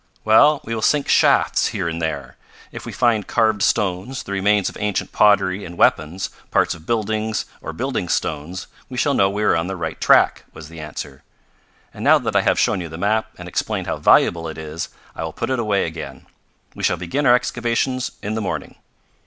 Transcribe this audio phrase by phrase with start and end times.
[0.25, 2.35] "Well, we will sink shafts here and there.
[2.71, 7.45] If we find carved stones, the remains of ancient pottery and weapons, parts of buildings
[7.61, 11.21] or building stones, we shall know we are on the right track," was the answer.
[11.93, 14.89] "And now that I have shown you the map, and explained how valuable it is,
[15.15, 16.25] I will put it away again.
[16.73, 18.77] We shall begin our excavations in the morning."